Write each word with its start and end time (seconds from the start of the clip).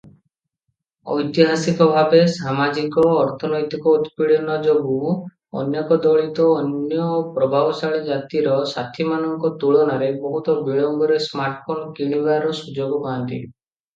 ଐତିହାସିକ 1.15 1.85
ଭାବେ 1.89 2.21
ସାମାଜିକ-ଅର୍ଥନୈତିକ 2.35 3.91
ଉତ୍ପୀଡ଼ନ 3.97 4.55
ଯୋଗୁଁ 4.63 5.11
ଅନେକ 5.63 5.97
ଦଳିତ 6.05 6.47
ଅନ୍ୟ 6.63 7.03
ପ୍ରଭାବଶାଳୀ 7.37 8.01
ଜାତିର 8.09 8.57
ସାଥୀମାନଙ୍କ 8.73 9.53
ତୁଳନାରେ 9.65 10.09
ବହୁତ 10.27 10.57
ବିଳମ୍ବରେ 10.71 11.21
ସ୍ମାର୍ଟଫୋନ 11.27 11.89
କିଣିବା 12.01 12.39
ସୁଯୋଗ 12.63 13.03
ପାଆନ୍ତି। 13.07 13.41